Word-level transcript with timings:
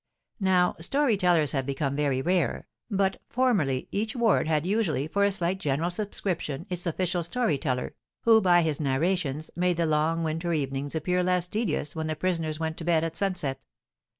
Now 0.39 0.75
story 0.79 1.15
tellers 1.15 1.51
have 1.51 1.67
become 1.67 1.95
very 1.95 2.23
rare, 2.23 2.65
but 2.89 3.21
formerly 3.29 3.87
each 3.91 4.15
ward 4.15 4.47
had 4.47 4.65
usually, 4.65 5.07
for 5.07 5.23
a 5.23 5.31
slight 5.31 5.59
general 5.59 5.91
subscription, 5.91 6.65
its 6.71 6.87
official 6.87 7.21
story 7.21 7.59
teller, 7.59 7.93
who, 8.21 8.41
by 8.41 8.63
his 8.63 8.81
narrations, 8.81 9.51
made 9.55 9.77
the 9.77 9.85
long 9.85 10.23
winter 10.23 10.53
evenings 10.53 10.95
appear 10.95 11.21
less 11.21 11.45
tedious 11.45 11.95
when 11.95 12.07
the 12.07 12.15
prisoners 12.15 12.59
went 12.59 12.77
to 12.77 12.83
bed 12.83 13.03
at 13.03 13.15
sunset. 13.15 13.61